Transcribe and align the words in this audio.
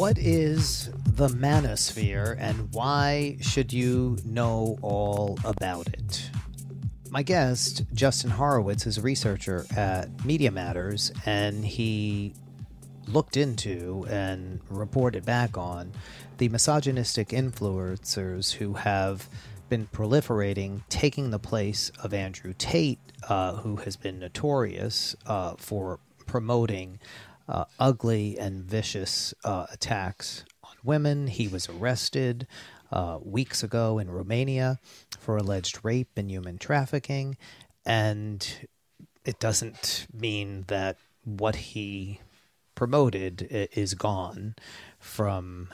What 0.00 0.16
is 0.16 0.88
the 1.04 1.28
manosphere 1.28 2.34
and 2.40 2.72
why 2.72 3.36
should 3.42 3.70
you 3.70 4.16
know 4.24 4.78
all 4.80 5.38
about 5.44 5.88
it? 5.88 6.30
My 7.10 7.22
guest, 7.22 7.84
Justin 7.92 8.30
Horowitz, 8.30 8.86
is 8.86 8.96
a 8.96 9.02
researcher 9.02 9.66
at 9.76 10.24
Media 10.24 10.50
Matters, 10.50 11.12
and 11.26 11.62
he 11.66 12.32
looked 13.08 13.36
into 13.36 14.06
and 14.08 14.60
reported 14.70 15.26
back 15.26 15.58
on 15.58 15.92
the 16.38 16.48
misogynistic 16.48 17.28
influencers 17.28 18.52
who 18.54 18.72
have 18.72 19.28
been 19.68 19.86
proliferating, 19.86 20.80
taking 20.88 21.28
the 21.28 21.38
place 21.38 21.92
of 22.02 22.14
Andrew 22.14 22.54
Tate, 22.56 23.00
uh, 23.28 23.56
who 23.56 23.76
has 23.76 23.96
been 23.96 24.18
notorious 24.18 25.14
uh, 25.26 25.56
for 25.58 26.00
promoting 26.24 26.98
uh, 27.50 27.64
ugly 27.78 28.38
and 28.38 28.64
vicious 28.64 29.34
uh, 29.44 29.66
attacks 29.72 30.44
on 30.62 30.76
women. 30.84 31.26
He 31.26 31.48
was 31.48 31.68
arrested 31.68 32.46
uh, 32.92 33.18
weeks 33.22 33.62
ago 33.62 33.98
in 33.98 34.10
Romania 34.10 34.78
for 35.18 35.36
alleged 35.36 35.80
rape 35.84 36.10
and 36.16 36.30
human 36.30 36.58
trafficking. 36.58 37.36
And 37.84 38.68
it 39.24 39.40
doesn't 39.40 40.06
mean 40.12 40.64
that 40.68 40.96
what 41.24 41.56
he 41.56 42.20
promoted 42.74 43.46
is 43.50 43.94
gone 43.94 44.54
from 44.98 45.68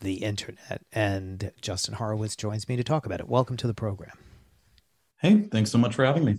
the 0.00 0.14
internet. 0.14 0.82
And 0.92 1.52
Justin 1.60 1.94
Horowitz 1.94 2.34
joins 2.36 2.68
me 2.68 2.76
to 2.76 2.84
talk 2.84 3.06
about 3.06 3.20
it. 3.20 3.28
Welcome 3.28 3.56
to 3.58 3.66
the 3.66 3.74
program. 3.74 4.18
Hey, 5.20 5.42
thanks 5.42 5.70
so 5.70 5.78
much 5.78 5.94
for 5.94 6.04
having 6.04 6.24
me. 6.24 6.38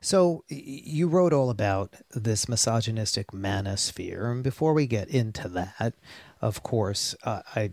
So, 0.00 0.44
you 0.48 1.08
wrote 1.08 1.32
all 1.32 1.50
about 1.50 1.94
this 2.10 2.48
misogynistic 2.48 3.28
manosphere. 3.28 4.30
And 4.30 4.42
before 4.42 4.72
we 4.72 4.86
get 4.86 5.08
into 5.08 5.48
that, 5.50 5.94
of 6.40 6.62
course, 6.62 7.14
uh, 7.24 7.42
I 7.54 7.72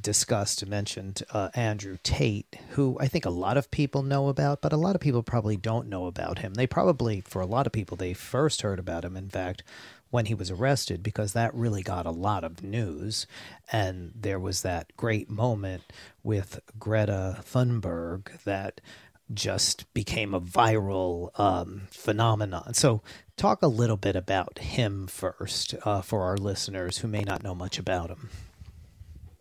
discussed, 0.00 0.64
mentioned 0.66 1.22
uh, 1.32 1.50
Andrew 1.54 1.98
Tate, 2.02 2.56
who 2.70 2.96
I 3.00 3.08
think 3.08 3.24
a 3.24 3.30
lot 3.30 3.56
of 3.56 3.70
people 3.70 4.02
know 4.02 4.28
about, 4.28 4.60
but 4.60 4.72
a 4.72 4.76
lot 4.76 4.94
of 4.94 5.00
people 5.00 5.22
probably 5.22 5.56
don't 5.56 5.88
know 5.88 6.06
about 6.06 6.38
him. 6.38 6.54
They 6.54 6.66
probably, 6.66 7.20
for 7.22 7.42
a 7.42 7.46
lot 7.46 7.66
of 7.66 7.72
people, 7.72 7.96
they 7.96 8.14
first 8.14 8.62
heard 8.62 8.78
about 8.78 9.04
him, 9.04 9.16
in 9.16 9.28
fact, 9.28 9.64
when 10.10 10.26
he 10.26 10.34
was 10.34 10.50
arrested, 10.50 11.02
because 11.02 11.32
that 11.32 11.54
really 11.54 11.82
got 11.82 12.06
a 12.06 12.10
lot 12.10 12.44
of 12.44 12.62
news. 12.62 13.26
And 13.72 14.12
there 14.14 14.38
was 14.38 14.62
that 14.62 14.94
great 14.96 15.28
moment 15.28 15.82
with 16.22 16.60
Greta 16.78 17.38
Thunberg 17.42 18.42
that 18.44 18.80
just 19.34 19.92
became 19.94 20.34
a 20.34 20.40
viral 20.40 21.38
um, 21.38 21.82
phenomenon. 21.90 22.74
So, 22.74 23.02
talk 23.36 23.62
a 23.62 23.66
little 23.66 23.96
bit 23.96 24.16
about 24.16 24.58
him 24.58 25.06
first 25.06 25.74
uh, 25.84 26.02
for 26.02 26.22
our 26.22 26.36
listeners 26.36 26.98
who 26.98 27.08
may 27.08 27.22
not 27.22 27.42
know 27.42 27.54
much 27.54 27.78
about 27.78 28.10
him. 28.10 28.30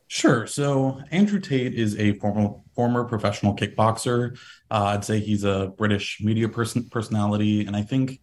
Sure. 0.08 0.45
So 0.45 1.02
Andrew 1.09 1.39
Tate 1.39 1.73
is 1.73 1.97
a 1.97 2.19
former 2.19 2.56
former 2.75 3.06
professional 3.06 3.56
kickboxer. 3.56 4.38
Uh, 4.69 4.84
I'd 4.88 5.06
say 5.06 5.19
he's 5.19 5.45
a 5.45 5.72
British 5.78 6.19
media 6.22 6.50
person 6.50 6.89
personality, 6.89 7.66
and 7.66 7.78
I 7.78 7.84
think 7.84 8.19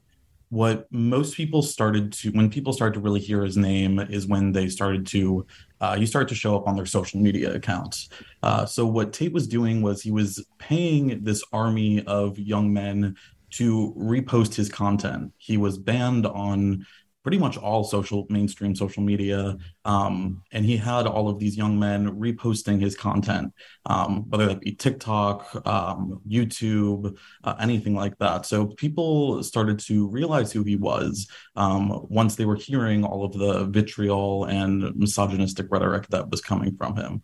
what 0.50 0.90
most 0.90 1.36
people 1.36 1.62
started 1.62 2.12
to 2.12 2.30
when 2.30 2.48
people 2.48 2.72
started 2.72 2.94
to 2.94 3.00
really 3.00 3.20
hear 3.20 3.44
his 3.44 3.56
name 3.56 3.98
is 3.98 4.26
when 4.26 4.52
they 4.52 4.68
started 4.68 5.06
to 5.06 5.46
uh, 5.80 5.96
he 5.96 6.06
started 6.06 6.28
to 6.28 6.34
show 6.34 6.56
up 6.56 6.66
on 6.66 6.74
their 6.74 6.86
social 6.86 7.20
media 7.20 7.54
accounts. 7.54 8.08
Uh, 8.42 8.64
so 8.64 8.86
what 8.86 9.12
Tate 9.12 9.32
was 9.32 9.46
doing 9.46 9.82
was 9.82 10.02
he 10.02 10.10
was 10.10 10.44
paying 10.58 11.22
this 11.22 11.44
army 11.52 12.04
of 12.06 12.38
young 12.38 12.72
men 12.72 13.16
to 13.50 13.94
repost 13.96 14.54
his 14.54 14.68
content. 14.68 15.32
He 15.38 15.56
was 15.56 15.78
banned 15.78 16.26
on 16.26 16.86
pretty 17.28 17.38
much 17.38 17.58
all 17.58 17.84
social 17.84 18.26
mainstream 18.30 18.74
social 18.74 19.02
media. 19.02 19.54
Um, 19.84 20.42
and 20.50 20.64
he 20.64 20.78
had 20.78 21.06
all 21.06 21.28
of 21.28 21.38
these 21.38 21.58
young 21.58 21.78
men 21.78 22.18
reposting 22.18 22.80
his 22.80 22.96
content 22.96 23.52
um, 23.84 24.24
whether 24.30 24.46
that 24.46 24.62
be 24.62 24.72
tiktok 24.72 25.54
um, 25.66 26.22
youtube 26.26 27.18
uh, 27.44 27.54
anything 27.60 27.94
like 27.94 28.16
that. 28.16 28.46
So 28.46 28.64
people 28.64 29.42
started 29.42 29.78
to 29.80 30.08
realize 30.08 30.52
who 30.52 30.62
he 30.62 30.76
was 30.76 31.28
um, 31.54 32.06
once 32.08 32.36
they 32.36 32.46
were 32.46 32.56
hearing 32.56 33.04
all 33.04 33.26
of 33.26 33.34
the 33.34 33.66
vitriol 33.66 34.46
and 34.46 34.96
misogynistic 34.96 35.66
rhetoric 35.68 36.06
that 36.08 36.30
was 36.30 36.40
coming 36.40 36.78
from 36.78 36.96
him. 36.96 37.22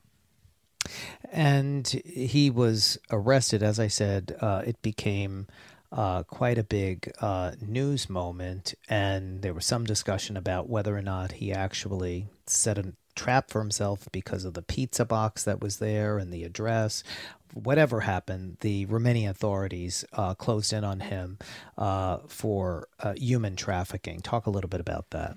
And 1.32 1.88
he 2.04 2.50
was 2.50 2.98
arrested 3.10 3.62
as 3.62 3.80
i 3.80 3.88
said 3.88 4.36
uh, 4.42 4.60
it 4.66 4.82
became 4.82 5.46
uh, 5.94 6.24
quite 6.24 6.58
a 6.58 6.64
big 6.64 7.12
uh, 7.20 7.52
news 7.60 8.10
moment, 8.10 8.74
and 8.88 9.42
there 9.42 9.54
was 9.54 9.64
some 9.64 9.84
discussion 9.84 10.36
about 10.36 10.68
whether 10.68 10.96
or 10.96 11.02
not 11.02 11.32
he 11.32 11.52
actually 11.52 12.26
set 12.46 12.76
a 12.76 12.94
trap 13.14 13.48
for 13.48 13.60
himself 13.60 14.08
because 14.10 14.44
of 14.44 14.54
the 14.54 14.62
pizza 14.62 15.04
box 15.04 15.44
that 15.44 15.60
was 15.60 15.78
there 15.78 16.18
and 16.18 16.32
the 16.32 16.42
address. 16.42 17.04
Whatever 17.52 18.00
happened, 18.00 18.56
the 18.60 18.86
Romanian 18.86 19.30
authorities 19.30 20.04
uh, 20.12 20.34
closed 20.34 20.72
in 20.72 20.82
on 20.82 20.98
him 20.98 21.38
uh, 21.78 22.18
for 22.26 22.88
uh, 22.98 23.14
human 23.14 23.54
trafficking. 23.54 24.18
Talk 24.20 24.46
a 24.46 24.50
little 24.50 24.68
bit 24.68 24.80
about 24.80 25.10
that. 25.10 25.36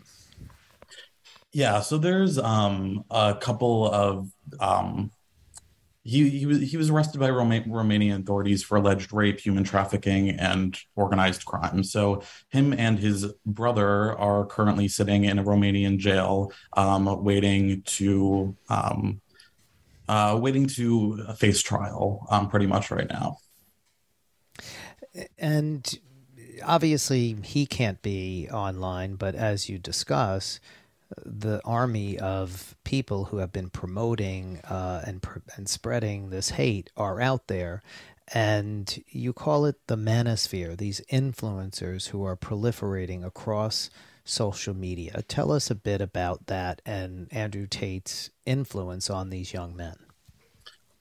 Yeah, 1.54 1.82
so 1.82 2.00
there's 2.00 2.40
um, 2.40 3.04
a 3.12 3.38
couple 3.40 3.90
of 3.90 4.32
um, 4.60 5.12
he 6.08 6.30
he 6.30 6.46
was 6.46 6.62
he 6.62 6.78
was 6.78 6.90
arrested 6.90 7.20
by 7.20 7.30
Roma- 7.30 7.64
Romanian 7.64 8.22
authorities 8.22 8.64
for 8.64 8.78
alleged 8.78 9.12
rape, 9.12 9.42
human 9.42 9.66
trafficking, 9.66 10.30
and 10.30 10.78
organized 10.96 11.44
crime. 11.44 11.84
So 11.84 12.24
him 12.50 12.74
and 12.74 12.98
his 12.98 13.26
brother 13.46 14.18
are 14.18 14.46
currently 14.46 14.88
sitting 14.88 15.26
in 15.26 15.38
a 15.38 15.44
Romanian 15.44 15.98
jail, 15.98 16.54
um, 16.78 17.24
waiting 17.24 17.82
to 17.84 18.56
um, 18.70 19.20
uh, 20.08 20.40
waiting 20.42 20.68
to 20.68 21.26
face 21.38 21.62
trial, 21.62 22.26
um, 22.30 22.50
pretty 22.50 22.68
much 22.68 22.90
right 22.90 23.10
now. 23.10 23.38
And 25.38 26.00
obviously, 26.64 27.36
he 27.44 27.66
can't 27.66 28.02
be 28.02 28.48
online, 28.50 29.16
but 29.16 29.36
as 29.36 29.68
you 29.68 29.78
discuss 29.78 30.62
the 31.26 31.62
army 31.64 32.18
of 32.20 32.76
people 32.84 33.26
who 33.26 33.38
have 33.38 33.52
been 33.52 33.70
promoting 33.70 34.60
uh, 34.70 35.04
and 35.06 35.26
and 35.56 35.70
spreading 35.70 36.30
this 36.30 36.50
hate 36.52 36.90
are 36.98 37.22
out 37.22 37.48
there, 37.48 37.82
and 38.34 39.04
you 39.10 39.34
call 39.34 39.66
it 39.66 39.76
the 39.88 39.98
manosphere. 39.98 40.78
These 40.78 41.02
influencers 41.12 42.10
who 42.10 42.24
are 42.24 42.36
proliferating 42.36 43.26
across 43.26 43.90
social 44.28 44.74
media. 44.74 45.24
Tell 45.28 45.52
us 45.52 45.72
a 45.72 45.76
bit 45.76 46.02
about 46.02 46.48
that 46.48 46.82
and 46.86 47.28
Andrew 47.32 47.66
Tate's 47.66 48.30
influence 48.46 49.10
on 49.10 49.30
these 49.30 49.54
young 49.54 49.76
men. 49.76 49.96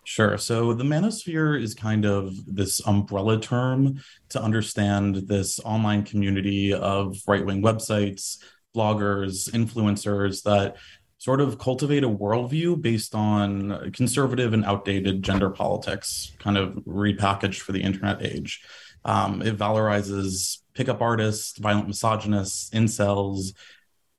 Sure. 0.04 0.38
So 0.38 0.72
the 0.72 0.84
manosphere 0.84 1.60
is 1.60 1.74
kind 1.74 2.04
of 2.04 2.32
this 2.46 2.80
umbrella 2.86 3.40
term 3.40 4.00
to 4.28 4.40
understand 4.40 5.16
this 5.26 5.58
online 5.64 6.04
community 6.04 6.72
of 6.72 7.16
right 7.26 7.44
wing 7.44 7.60
websites, 7.60 8.38
bloggers, 8.76 9.50
influencers 9.50 10.42
that 10.42 10.76
sort 11.18 11.40
of 11.40 11.58
cultivate 11.58 12.04
a 12.04 12.08
worldview 12.08 12.80
based 12.80 13.14
on 13.14 13.90
conservative 13.92 14.52
and 14.52 14.64
outdated 14.64 15.22
gender 15.22 15.50
politics, 15.50 16.36
kind 16.38 16.58
of 16.58 16.74
repackaged 16.86 17.60
for 17.60 17.72
the 17.72 17.82
internet 17.82 18.22
age. 18.22 18.62
Um, 19.04 19.40
it 19.40 19.56
valorizes 19.56 20.58
pickup 20.74 21.00
artists, 21.00 21.58
violent 21.58 21.88
misogynists, 21.88 22.70
incels, 22.70 23.54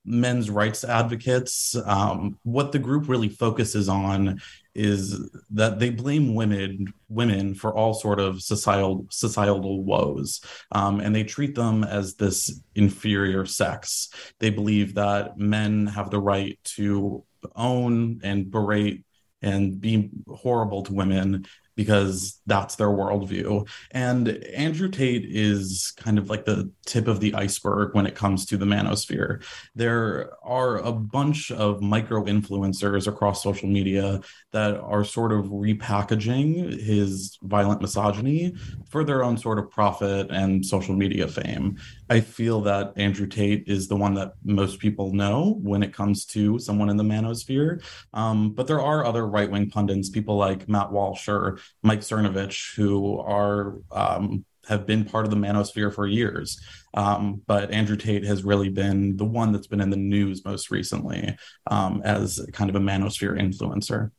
men's 0.04 0.50
rights 0.50 0.84
advocates. 0.84 1.76
Um, 1.86 2.40
what 2.44 2.72
the 2.72 2.80
group 2.80 3.10
really 3.10 3.30
focuses 3.30 3.90
on 3.90 4.42
is 4.78 5.30
that 5.50 5.80
they 5.80 5.90
blame 5.90 6.36
women 6.36 6.94
women 7.10 7.56
for 7.56 7.76
all 7.76 7.94
sort 7.94 8.20
of 8.20 8.42
societal 8.42 9.08
societal 9.10 9.84
woes 9.84 10.42
um, 10.72 11.00
and 11.00 11.16
they 11.16 11.24
treat 11.24 11.56
them 11.56 11.84
as 11.84 12.16
this 12.16 12.62
inferior 12.76 13.46
sex. 13.46 14.10
They 14.40 14.52
believe 14.52 14.96
that 14.96 15.38
men 15.38 15.88
have 15.88 16.10
the 16.12 16.20
right 16.20 16.60
to 16.76 17.24
own 17.56 18.22
and 18.24 18.52
berate 18.52 19.04
and 19.42 19.80
be 19.80 20.10
horrible 20.28 20.84
to 20.84 20.94
women 20.94 21.46
because 21.78 22.42
that's 22.48 22.76
their 22.76 22.88
worldview. 22.88 23.66
And 23.92 24.28
Andrew 24.28 24.90
Tate 24.90 25.26
is 25.26 25.94
kind 25.96 26.18
of 26.18 26.28
like 26.28 26.44
the 26.44 26.72
tip 26.86 27.08
of 27.08 27.20
the 27.20 27.36
iceberg 27.36 27.94
when 27.94 28.08
it 28.08 28.16
comes 28.16 28.48
to 28.48 28.58
the 28.58 28.66
manosphere. 28.66 29.44
There 29.76 30.32
are 30.44 30.80
a 30.80 30.92
bunch 30.92 31.52
of 31.52 31.82
micro 31.82 32.26
influencers 32.26 33.08
across 33.08 33.44
social 33.44 33.70
media 33.70 34.22
that 34.52 34.80
are 34.80 35.04
sort 35.04 35.32
of 35.32 35.46
repackaging 35.46 36.82
his 36.82 37.38
violent 37.44 37.80
misogyny 37.80 38.56
for 38.90 39.04
their 39.04 39.24
own 39.24 39.38
sort 39.38 39.60
of 39.60 39.70
profit 39.70 40.32
and 40.32 40.66
social 40.66 40.96
media 40.96 41.28
fame. 41.28 41.78
I 42.10 42.22
feel 42.22 42.62
that 42.62 42.94
Andrew 42.96 43.28
Tate 43.28 43.66
is 43.68 43.88
the 43.88 43.96
one 43.96 44.16
that 44.16 44.34
most 44.44 44.80
people 44.80 45.14
know 45.14 45.60
when 45.62 45.84
it 45.84 45.94
comes 45.94 46.26
to 46.28 46.58
someone 46.58 46.90
in 46.90 46.98
the 46.98 47.04
manosphere. 47.04 47.84
Um, 48.14 48.54
but 48.54 48.66
there 48.66 48.82
are 48.82 49.06
other 49.06 49.28
right 49.28 49.52
wing 49.52 49.70
pundits, 49.70 50.10
people 50.10 50.38
like 50.38 50.68
Matt 50.68 50.92
Walsh 50.92 51.28
or 51.28 51.60
Mike 51.84 52.02
Cernovich, 52.02 52.76
who 52.76 53.20
are 53.20 53.78
um, 53.92 54.46
have 54.68 54.86
been 54.86 55.06
part 55.06 55.26
of 55.26 55.32
the 55.32 55.38
manosphere 55.38 55.94
for 55.94 56.06
years. 56.08 56.60
Um, 56.94 57.42
but 57.48 57.72
Andrew 57.72 57.96
Tate 57.96 58.26
has 58.26 58.44
really 58.44 58.70
been 58.70 59.18
the 59.18 59.26
one 59.26 59.52
that's 59.52 59.68
been 59.68 59.82
in 59.82 59.90
the 59.90 59.98
news 59.98 60.44
most 60.44 60.72
recently 60.72 61.38
um, 61.68 62.02
as 62.04 62.46
kind 62.54 62.70
of 62.70 62.76
a 62.76 62.80
manosphere 62.80 63.40
influencer. 63.40 64.12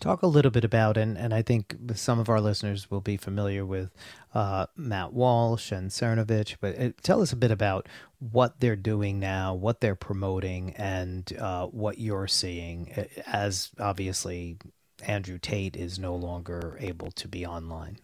Talk 0.00 0.22
a 0.22 0.26
little 0.26 0.50
bit 0.50 0.64
about, 0.64 0.98
and, 0.98 1.16
and 1.16 1.32
I 1.32 1.40
think 1.40 1.76
some 1.94 2.18
of 2.18 2.28
our 2.28 2.40
listeners 2.40 2.90
will 2.90 3.00
be 3.00 3.16
familiar 3.16 3.64
with 3.64 3.90
uh, 4.34 4.66
Matt 4.76 5.14
Walsh 5.14 5.72
and 5.72 5.90
Cernovich, 5.90 6.56
but 6.60 6.78
uh, 6.78 6.90
tell 7.02 7.22
us 7.22 7.32
a 7.32 7.36
bit 7.36 7.50
about 7.50 7.88
what 8.18 8.60
they're 8.60 8.76
doing 8.76 9.18
now, 9.18 9.54
what 9.54 9.80
they're 9.80 9.94
promoting, 9.94 10.74
and 10.76 11.32
uh, 11.38 11.66
what 11.66 11.98
you're 11.98 12.26
seeing 12.26 12.92
uh, 12.96 13.04
as 13.26 13.70
obviously 13.78 14.58
Andrew 15.02 15.38
Tate 15.38 15.76
is 15.76 15.98
no 15.98 16.14
longer 16.14 16.76
able 16.80 17.10
to 17.12 17.28
be 17.28 17.46
online. 17.46 17.98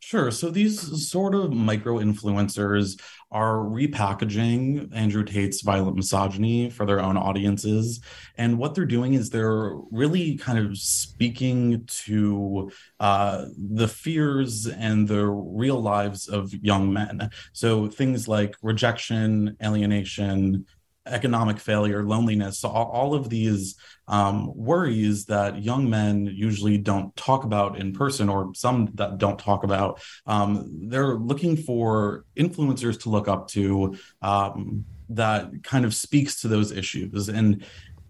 Sure. 0.00 0.30
So 0.30 0.50
these 0.50 1.08
sort 1.08 1.34
of 1.34 1.52
micro 1.52 1.98
influencers 1.98 3.00
are 3.30 3.56
repackaging 3.58 4.94
Andrew 4.94 5.24
Tate's 5.24 5.62
violent 5.62 5.96
misogyny 5.96 6.68
for 6.68 6.84
their 6.84 7.00
own 7.00 7.16
audiences. 7.16 8.00
And 8.36 8.58
what 8.58 8.74
they're 8.74 8.84
doing 8.84 9.14
is 9.14 9.30
they're 9.30 9.72
really 9.90 10.36
kind 10.36 10.58
of 10.58 10.76
speaking 10.76 11.86
to 12.04 12.70
uh, 13.00 13.46
the 13.56 13.88
fears 13.88 14.66
and 14.66 15.08
the 15.08 15.26
real 15.26 15.80
lives 15.80 16.28
of 16.28 16.52
young 16.52 16.92
men. 16.92 17.30
So 17.52 17.88
things 17.88 18.28
like 18.28 18.56
rejection, 18.60 19.56
alienation, 19.62 20.66
economic 21.06 21.58
failure, 21.58 22.04
loneliness, 22.04 22.60
so 22.60 22.68
all, 22.68 22.90
all 22.90 23.14
of 23.14 23.28
these 23.28 23.76
um, 24.08 24.52
worries 24.54 25.24
that 25.26 25.62
young 25.62 25.88
men 25.88 26.26
usually 26.26 26.78
don't 26.78 27.14
talk 27.16 27.44
about 27.44 27.78
in 27.78 27.92
person, 27.92 28.28
or 28.28 28.52
some 28.54 28.90
that 28.94 29.18
don't 29.18 29.38
talk 29.38 29.64
about. 29.64 30.00
Um, 30.26 30.88
they're 30.88 31.14
looking 31.14 31.56
for 31.56 32.24
influencers 32.36 33.00
to 33.00 33.10
look 33.10 33.28
up 33.28 33.48
to 33.48 33.96
um, 34.20 34.84
that 35.08 35.62
kind 35.62 35.84
of 35.84 35.94
speaks 35.94 36.40
to 36.42 36.48
those 36.48 36.72
issues. 36.72 37.28
And 37.28 37.64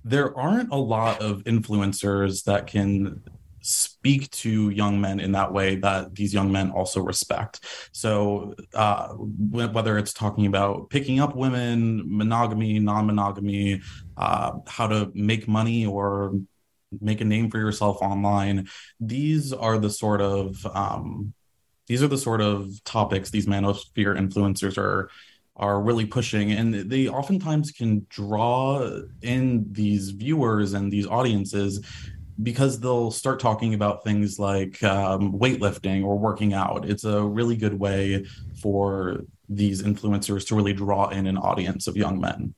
there 0.05 0.37
aren't 0.37 0.73
a 0.73 0.77
lot 0.77 1.21
of 1.21 1.45
influencers 1.45 2.45
that 2.45 2.67
can 2.67 3.23
speak 3.63 4.29
to 4.31 4.71
young 4.71 5.01
men 5.01 5.21
in 5.21 5.33
that 5.33 5.53
way 5.53 5.77
that 5.77 6.15
these 6.15 6.35
young 6.35 6.53
men 6.53 6.71
also 6.71 7.01
respect. 7.01 7.61
So, 7.93 8.55
uh, 8.75 9.09
whether 9.15 9.97
it's 9.99 10.13
talking 10.13 10.47
about 10.47 10.91
picking 10.91 11.21
up 11.21 11.35
women, 11.35 12.03
monogamy, 12.05 12.79
non 12.79 13.07
monogamy, 13.07 13.81
uh, 14.17 14.53
how 14.67 14.89
to 14.89 15.11
make 15.15 15.49
money 15.49 15.87
or 15.87 16.35
make 17.01 17.21
a 17.21 17.25
name 17.25 17.51
for 17.51 17.59
yourself 17.59 18.03
online, 18.03 18.69
these 19.01 19.53
are 19.53 19.79
the 19.79 19.91
sort 19.91 20.21
of 20.21 20.67
um, 20.75 21.33
these 21.87 22.03
are 22.03 22.09
the 22.09 22.19
sort 22.19 22.41
of 22.41 22.83
topics 22.85 23.31
these 23.31 23.47
manosphere 23.47 24.19
influencers 24.19 24.77
are 24.79 25.11
are 25.57 25.83
really 25.83 26.07
pushing 26.07 26.53
and 26.53 26.75
they 26.75 27.09
oftentimes 27.09 27.71
can 27.71 28.07
draw 28.09 29.01
in 29.21 29.67
these 29.71 30.09
viewers 30.11 30.73
and 30.73 30.91
these 30.91 31.07
audiences 31.07 31.85
because 32.43 32.81
they'll 32.81 33.11
start 33.11 33.41
talking 33.41 33.75
about 33.75 34.05
things 34.05 34.39
like 34.39 34.83
um, 34.83 35.39
weightlifting 35.39 36.05
or 36.05 36.19
working 36.19 36.55
out. 36.55 36.89
It's 36.89 37.05
a 37.05 37.23
really 37.23 37.57
good 37.57 37.79
way 37.79 38.27
for 38.61 39.25
these 39.49 39.83
influencers 39.83 40.47
to 40.49 40.55
really 40.55 40.73
draw 40.73 41.09
in 41.09 41.27
an 41.27 41.37
audience 41.37 41.87
of 41.87 41.97
young 41.97 42.21
men. 42.21 42.55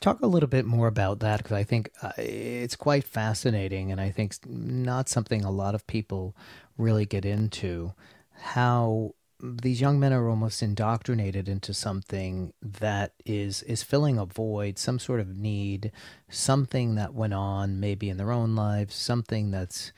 Talk 0.00 0.22
a 0.22 0.26
little 0.26 0.48
bit 0.48 0.64
more 0.64 0.86
about 0.86 1.20
that 1.20 1.38
because 1.38 1.56
I 1.56 1.64
think 1.64 1.90
uh, 2.02 2.12
it's 2.16 2.76
quite 2.76 3.04
fascinating, 3.04 3.92
and 3.92 4.00
I 4.00 4.10
think 4.10 4.34
not 4.46 5.10
something 5.10 5.44
a 5.44 5.50
lot 5.50 5.74
of 5.74 5.86
people 5.86 6.34
really 6.78 7.04
get 7.04 7.26
into. 7.26 7.92
How 8.32 9.14
these 9.42 9.80
young 9.80 9.98
men 9.98 10.12
are 10.12 10.28
almost 10.28 10.62
indoctrinated 10.62 11.48
into 11.48 11.72
something 11.72 12.52
that 12.62 13.12
is 13.24 13.62
is 13.62 13.82
filling 13.82 14.18
a 14.18 14.26
void, 14.26 14.78
some 14.78 14.98
sort 14.98 15.20
of 15.20 15.36
need, 15.36 15.92
something 16.28 16.94
that 16.96 17.14
went 17.14 17.34
on 17.34 17.80
maybe 17.80 18.08
in 18.08 18.16
their 18.16 18.32
own 18.32 18.54
lives, 18.54 18.94
something 18.94 19.50
that's 19.50 19.92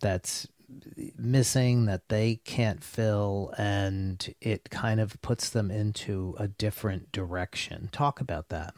that's 0.00 0.48
missing 1.18 1.84
that 1.86 2.08
they 2.08 2.36
can't 2.44 2.82
fill 2.82 3.52
and 3.58 4.34
it 4.40 4.70
kind 4.70 5.00
of 5.00 5.20
puts 5.20 5.50
them 5.50 5.70
into 5.70 6.34
a 6.38 6.48
different 6.48 7.12
direction. 7.12 7.88
Talk 7.92 8.20
about 8.20 8.48
that. 8.48 8.74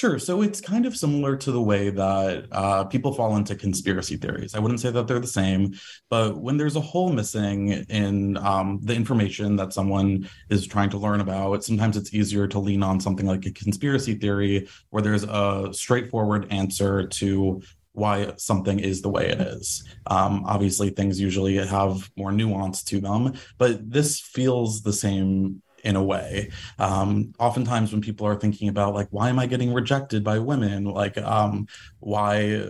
Sure. 0.00 0.18
So 0.18 0.40
it's 0.40 0.62
kind 0.62 0.86
of 0.86 0.96
similar 0.96 1.36
to 1.36 1.52
the 1.52 1.60
way 1.60 1.90
that 1.90 2.46
uh, 2.52 2.84
people 2.84 3.12
fall 3.12 3.36
into 3.36 3.54
conspiracy 3.54 4.16
theories. 4.16 4.54
I 4.54 4.58
wouldn't 4.58 4.80
say 4.80 4.90
that 4.90 5.06
they're 5.06 5.20
the 5.20 5.26
same, 5.26 5.74
but 6.08 6.38
when 6.38 6.56
there's 6.56 6.76
a 6.76 6.80
hole 6.80 7.12
missing 7.12 7.68
in 7.90 8.38
um, 8.38 8.80
the 8.82 8.94
information 8.94 9.56
that 9.56 9.74
someone 9.74 10.26
is 10.48 10.66
trying 10.66 10.88
to 10.88 10.96
learn 10.96 11.20
about, 11.20 11.64
sometimes 11.64 11.98
it's 11.98 12.14
easier 12.14 12.48
to 12.48 12.58
lean 12.58 12.82
on 12.82 12.98
something 12.98 13.26
like 13.26 13.44
a 13.44 13.50
conspiracy 13.50 14.14
theory 14.14 14.66
where 14.88 15.02
there's 15.02 15.24
a 15.24 15.68
straightforward 15.72 16.50
answer 16.50 17.06
to 17.06 17.60
why 17.92 18.32
something 18.38 18.78
is 18.78 19.02
the 19.02 19.10
way 19.10 19.28
it 19.28 19.38
is. 19.38 19.84
Um, 20.06 20.44
obviously, 20.46 20.88
things 20.88 21.20
usually 21.20 21.56
have 21.56 22.10
more 22.16 22.32
nuance 22.32 22.82
to 22.84 23.02
them, 23.02 23.34
but 23.58 23.90
this 23.90 24.18
feels 24.18 24.80
the 24.80 24.94
same 24.94 25.60
in 25.84 25.96
a 25.96 26.02
way. 26.02 26.50
Um, 26.78 27.32
oftentimes, 27.38 27.92
when 27.92 28.00
people 28.00 28.26
are 28.26 28.36
thinking 28.36 28.68
about 28.68 28.94
like, 28.94 29.08
why 29.10 29.28
am 29.28 29.38
I 29.38 29.46
getting 29.46 29.72
rejected 29.72 30.24
by 30.24 30.38
women? 30.38 30.84
Like, 30.84 31.18
um, 31.18 31.66
why 31.98 32.64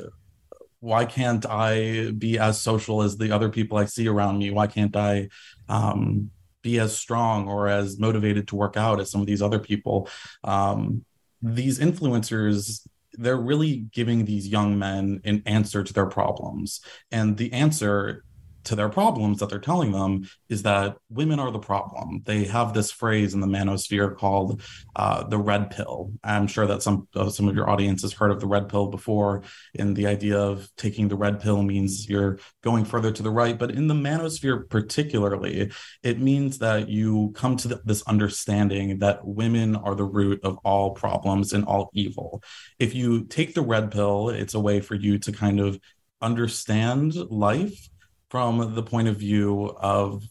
why 0.81 1.05
can't 1.05 1.45
I 1.47 2.11
be 2.13 2.39
as 2.39 2.61
social 2.61 3.03
as 3.03 3.19
the 3.19 3.33
other 3.33 3.51
people 3.51 3.77
I 3.77 3.85
see 3.85 4.09
around 4.09 4.39
me? 4.39 4.51
Why 4.51 4.67
can't 4.67 4.97
I 4.97 5.29
um, 5.69 6.31
be 6.63 6.79
as 6.79 6.97
strong 6.97 7.49
or 7.49 7.69
as 7.69 7.99
motivated 7.99 8.49
to 8.49 8.57
work 8.57 8.79
out 8.79 8.99
as 8.99 9.11
some 9.11 9.21
of 9.21 9.27
these 9.27 9.43
other 9.43 9.59
people? 9.59 10.09
Um, 10.43 11.05
these 11.43 11.79
influencers 11.79 12.87
they're 13.15 13.37
really 13.37 13.87
giving 13.93 14.25
these 14.25 14.47
young 14.47 14.79
men 14.79 15.21
an 15.25 15.43
answer 15.45 15.83
to 15.83 15.93
their 15.93 16.07
problems 16.07 16.81
and 17.11 17.37
the 17.37 17.53
answer 17.53 18.25
to 18.65 18.77
their 18.77 18.89
problems 18.89 19.39
that 19.39 19.49
they're 19.49 19.59
telling 19.59 19.93
them 19.93 20.29
is 20.49 20.63
that 20.63 20.97
women 21.09 21.39
are 21.39 21.51
the 21.51 21.59
problem. 21.59 22.23
They 22.25 22.45
have 22.45 22.73
this 22.73 22.91
phrase 22.91 23.35
in 23.35 23.41
the 23.41 23.47
manosphere 23.47 24.17
called 24.17 24.63
uh, 24.97 25.25
the 25.25 25.39
red 25.39 25.71
pill. 25.71 26.13
I'm 26.23 26.47
sure 26.47 26.67
that 26.67 26.83
some 26.83 27.09
uh, 27.15 27.31
some 27.31 27.49
of 27.49 27.55
your 27.55 27.71
audience 27.71 28.03
has 28.03 28.13
heard 28.13 28.31
of 28.31 28.41
the 28.41 28.47
red 28.47 28.69
pill 28.69 28.89
before. 28.89 29.43
And 29.79 29.97
the 29.97 30.07
idea 30.07 30.39
of 30.39 30.69
taking 30.77 31.09
the 31.09 31.17
red 31.17 31.41
pill 31.41 31.63
means 31.63 32.09
you're 32.09 32.39
going 32.63 32.85
further 32.85 33.13
to 33.13 33.23
the 33.23 33.31
right, 33.31 33.59
but 33.59 33.71
in 33.71 33.87
the 33.87 33.95
manosphere 33.95 34.69
particularly, 34.69 35.71
it 36.03 36.21
means 36.21 36.59
that 36.59 36.89
you 36.89 37.33
come 37.35 37.57
to 37.59 37.69
the, 37.69 37.81
this 37.85 38.03
understanding 38.03 38.99
that 38.99 39.27
women 39.27 39.77
are 39.77 39.95
the 39.95 40.05
root 40.05 40.41
of 40.45 40.59
all 40.65 40.91
problems 40.93 41.53
and 41.53 41.65
all 41.65 41.91
evil. 41.95 42.43
If 42.79 42.95
you 42.95 43.25
take 43.25 43.55
the 43.55 43.63
red 43.63 43.91
pill, 43.91 44.29
it's 44.31 44.55
a 44.55 44.61
way 44.61 44.81
for 44.81 44.95
you 44.95 45.19
to 45.19 45.33
kind 45.33 45.61
of 45.61 45.79
understand 46.21 47.15
life 47.15 47.89
from 48.31 48.75
the 48.75 48.83
point 48.83 49.09
of 49.09 49.17
view 49.17 49.77
of 49.79 50.25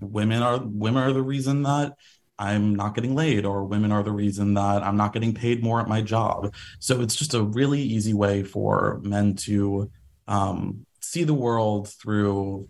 women 0.00 0.42
are 0.42 0.60
women 0.62 1.02
are 1.02 1.12
the 1.12 1.22
reason 1.22 1.62
that 1.62 1.94
I'm 2.38 2.74
not 2.74 2.94
getting 2.94 3.14
laid, 3.14 3.44
or 3.44 3.64
women 3.64 3.92
are 3.92 4.02
the 4.02 4.12
reason 4.12 4.54
that 4.54 4.82
I'm 4.82 4.96
not 4.96 5.12
getting 5.12 5.34
paid 5.34 5.62
more 5.62 5.80
at 5.80 5.88
my 5.88 6.02
job. 6.02 6.54
So 6.78 7.00
it's 7.00 7.14
just 7.14 7.34
a 7.34 7.42
really 7.42 7.80
easy 7.80 8.14
way 8.14 8.42
for 8.42 9.00
men 9.02 9.34
to 9.46 9.90
um, 10.26 10.86
see 11.00 11.24
the 11.24 11.34
world 11.34 11.88
through 11.88 12.68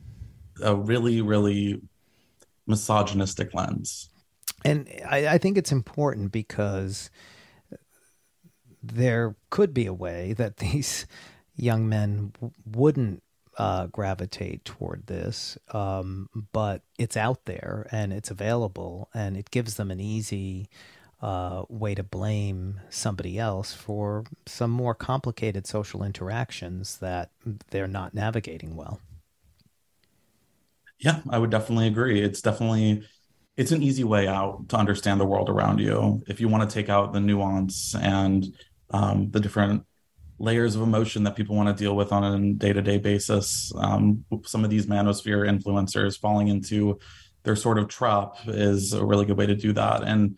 a 0.62 0.74
really, 0.74 1.22
really 1.22 1.80
misogynistic 2.66 3.54
lens. 3.54 4.10
And 4.64 4.88
I, 5.08 5.28
I 5.28 5.38
think 5.38 5.56
it's 5.56 5.72
important 5.72 6.32
because 6.32 7.10
there 8.82 9.36
could 9.50 9.72
be 9.72 9.86
a 9.86 9.94
way 9.94 10.34
that 10.34 10.58
these 10.58 11.06
young 11.56 11.88
men 11.88 12.32
wouldn't 12.66 13.22
uh, 13.58 13.86
gravitate 13.86 14.64
toward 14.64 15.06
this, 15.06 15.58
um, 15.72 16.28
but 16.52 16.82
it's 16.98 17.16
out 17.16 17.44
there 17.44 17.86
and 17.90 18.12
it's 18.12 18.30
available, 18.30 19.08
and 19.14 19.36
it 19.36 19.50
gives 19.50 19.74
them 19.74 19.90
an 19.90 20.00
easy 20.00 20.68
uh, 21.20 21.64
way 21.68 21.94
to 21.94 22.02
blame 22.02 22.80
somebody 22.90 23.38
else 23.38 23.72
for 23.72 24.24
some 24.46 24.70
more 24.70 24.94
complicated 24.94 25.66
social 25.66 26.02
interactions 26.02 26.98
that 26.98 27.30
they're 27.70 27.86
not 27.86 28.12
navigating 28.12 28.74
well. 28.74 29.00
Yeah, 30.98 31.20
I 31.30 31.38
would 31.38 31.50
definitely 31.50 31.88
agree. 31.88 32.20
It's 32.20 32.40
definitely 32.40 33.04
it's 33.56 33.72
an 33.72 33.82
easy 33.82 34.04
way 34.04 34.26
out 34.26 34.68
to 34.70 34.76
understand 34.76 35.20
the 35.20 35.26
world 35.26 35.48
around 35.48 35.78
you 35.78 36.22
if 36.26 36.40
you 36.40 36.48
want 36.48 36.68
to 36.68 36.72
take 36.72 36.88
out 36.88 37.12
the 37.12 37.20
nuance 37.20 37.94
and 37.94 38.46
um, 38.90 39.30
the 39.30 39.40
different 39.40 39.84
layers 40.42 40.74
of 40.74 40.82
emotion 40.82 41.22
that 41.22 41.36
people 41.36 41.54
want 41.54 41.68
to 41.68 41.84
deal 41.84 41.94
with 41.94 42.12
on 42.12 42.24
a 42.24 42.52
day-to-day 42.54 42.98
basis 42.98 43.72
um, 43.76 44.24
some 44.44 44.64
of 44.64 44.70
these 44.70 44.86
manosphere 44.86 45.48
influencers 45.48 46.18
falling 46.18 46.48
into 46.48 46.98
their 47.44 47.56
sort 47.56 47.78
of 47.78 47.88
trap 47.88 48.34
is 48.48 48.92
a 48.92 49.04
really 49.04 49.24
good 49.24 49.38
way 49.38 49.46
to 49.46 49.54
do 49.54 49.72
that 49.72 50.02
and 50.02 50.36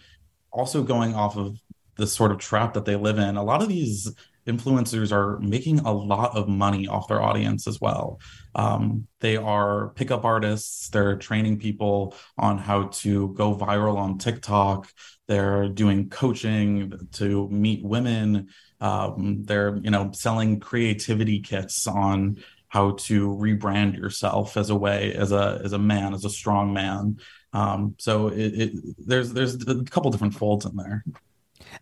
also 0.53 0.83
going 0.83 1.15
off 1.15 1.37
of 1.37 1.57
the 1.97 2.07
sort 2.07 2.31
of 2.31 2.39
trap 2.39 2.75
that 2.75 2.85
they 2.85 2.97
live 2.97 3.19
in 3.19 3.37
a 3.37 3.43
lot 3.43 3.63
of 3.63 3.69
these 3.69 4.13
influencers 4.47 5.11
are 5.11 5.39
making 5.41 5.81
a 5.81 5.93
lot 5.93 6.37
of 6.37 6.49
money 6.49 6.87
off 6.87 7.09
their 7.09 7.23
audience 7.23 7.67
as 7.67 7.81
well. 7.81 8.21
Um, 8.55 9.07
they 9.21 9.37
are 9.37 9.91
pickup 9.91 10.25
artists. 10.25 10.89
They're 10.91 11.17
training 11.17 11.59
people 11.59 12.15
on 12.37 12.59
how 12.59 12.85
to 12.85 13.33
go 13.35 13.55
viral 13.55 13.97
on 13.97 14.19
TikTok. 14.19 14.91
They're 15.27 15.69
doing 15.69 16.11
coaching 16.11 16.93
to 17.13 17.49
meet 17.49 17.83
women. 17.83 18.49
Um, 18.85 19.45
they're 19.45 19.79
you 19.79 19.91
know 19.91 20.11
selling 20.13 20.61
creativity 20.61 21.41
kits 21.41 21.87
on 21.87 22.37
how 22.69 22.91
to 22.91 23.29
rebrand 23.29 23.97
yourself 23.97 24.59
as 24.59 24.69
a 24.69 24.75
way 24.75 25.15
as 25.15 25.33
a 25.33 25.63
as 25.65 25.73
a 25.73 25.79
man 25.79 26.13
as 26.13 26.27
a 26.27 26.31
strong 26.31 26.75
man. 26.75 27.19
Um, 27.55 27.95
so 27.99 28.29
it, 28.29 28.53
it, 28.63 28.73
there's 28.99 29.33
there's 29.33 29.55
a 29.67 29.85
couple 29.85 30.11
different 30.11 30.35
folds 30.35 30.67
in 30.67 30.77
there. 30.77 31.03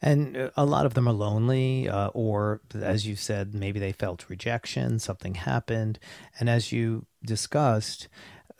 And 0.00 0.37
uh, 0.37 0.50
a 0.56 0.64
lot 0.64 0.87
of 0.87 0.94
them 0.94 1.09
are 1.09 1.12
lonely, 1.12 1.88
uh, 1.88 2.09
or 2.09 2.61
as 2.73 3.04
you 3.04 3.16
said, 3.16 3.52
maybe 3.52 3.80
they 3.80 3.92
felt 3.92 4.30
rejection, 4.30 5.00
something 5.00 5.35
happened. 5.35 5.99
And 6.38 6.49
as 6.49 6.71
you 6.71 7.06
discussed, 7.25 8.06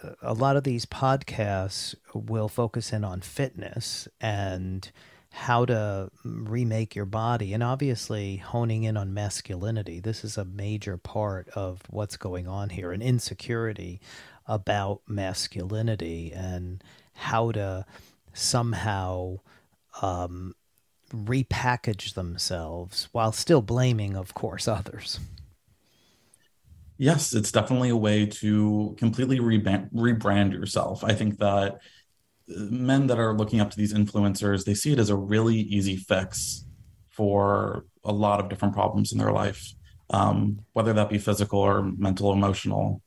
uh, 0.03 0.15
a 0.21 0.35
lot 0.35 0.57
of 0.57 0.65
these 0.65 0.85
podcasts 0.85 1.95
will 2.13 2.49
focus 2.49 2.93
in 2.93 3.05
on 3.05 3.21
fitness 3.21 4.09
and 4.21 4.91
how 5.33 5.65
to 5.65 6.11
remake 6.25 6.95
your 6.95 7.07
body 7.07 7.55
and 7.55 7.63
obviously 7.63 8.37
honing 8.37 8.85
in 8.85 8.97
on 8.97 9.15
masculinity. 9.15 9.99
This 9.99 10.25
is 10.25 10.37
a 10.37 10.45
major 10.45 10.97
part 10.99 11.49
of 11.55 11.81
what's 11.89 12.17
going 12.17 12.47
on 12.47 12.69
here 12.69 12.93
an 12.93 13.03
insecurity 13.03 14.01
about 14.47 15.01
masculinity 15.09 16.33
and 16.33 16.85
how 17.15 17.51
to 17.53 17.87
somehow 18.35 19.39
um, 20.03 20.55
repackage 21.13 22.15
themselves 22.15 23.09
while 23.13 23.33
still 23.33 23.63
blaming, 23.63 24.17
of 24.17 24.35
course, 24.35 24.69
others. 24.69 25.19
Yes, 26.99 27.35
it's 27.35 27.51
definitely 27.51 27.89
a 27.89 27.97
way 27.97 28.27
to 28.27 28.95
completely 28.99 29.39
rebrand 29.41 30.53
yourself. 30.53 31.03
I 31.03 31.15
think 31.15 31.39
that 31.39 31.81
men 32.49 33.07
that 33.07 33.19
are 33.19 33.37
looking 33.37 33.61
up 33.61 33.71
to 33.71 33.77
these 33.77 33.95
influencers, 33.95 34.65
they 34.65 34.75
see 34.75 34.93
it 34.93 34.99
as 34.99 35.11
a 35.11 35.17
really 35.17 35.57
easy 35.57 35.97
fix 35.97 36.65
for 37.09 37.85
a 38.05 38.13
lot 38.13 38.41
of 38.41 38.49
different 38.49 38.75
problems 38.75 39.13
in 39.13 39.19
their 39.19 39.33
life, 39.33 39.73
um, 40.11 40.61
whether 40.73 40.93
that 40.93 41.09
be 41.09 41.19
physical 41.19 41.61
or 41.61 41.83
mental, 41.83 42.33
emotional. 42.33 43.03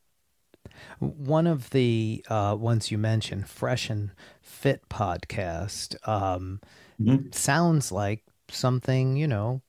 One 1.00 1.48
of 1.48 1.70
the 1.72 2.26
uh, 2.30 2.56
ones 2.58 2.92
you 2.92 2.98
mentioned, 2.98 3.50
Fresh 3.50 3.90
and 3.90 4.12
Fit 4.42 4.88
podcast, 4.90 5.96
um, 6.08 6.60
mm-hmm. 7.00 7.32
sounds 7.32 7.92
like 7.92 8.24
something, 8.50 9.18
you 9.18 9.28
know, 9.28 9.62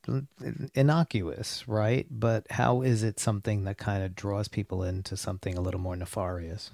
innocuous, 0.74 1.66
right? 1.66 2.06
But 2.10 2.46
how 2.50 2.82
is 2.82 3.02
it 3.02 3.18
something 3.18 3.64
that 3.64 3.78
kind 3.78 4.02
of 4.02 4.14
draws 4.14 4.48
people 4.48 4.82
into 4.82 5.16
something 5.16 5.56
a 5.56 5.60
little 5.60 5.80
more 5.80 5.96
nefarious? 5.96 6.70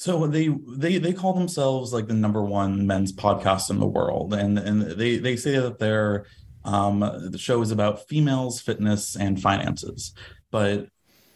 So 0.00 0.28
they 0.28 0.46
they 0.46 0.98
they 0.98 1.12
call 1.12 1.32
themselves 1.32 1.92
like 1.92 2.06
the 2.06 2.14
number 2.14 2.44
one 2.44 2.86
men's 2.86 3.12
podcast 3.12 3.68
in 3.68 3.80
the 3.80 3.86
world, 3.88 4.32
and 4.32 4.56
and 4.56 4.82
they 4.82 5.16
they 5.18 5.34
say 5.34 5.58
that 5.58 5.80
their 5.80 6.26
um, 6.64 7.00
the 7.00 7.36
show 7.36 7.60
is 7.62 7.72
about 7.72 8.06
females, 8.06 8.60
fitness, 8.60 9.16
and 9.16 9.42
finances. 9.42 10.14
But 10.52 10.86